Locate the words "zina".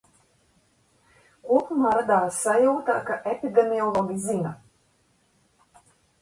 4.25-4.55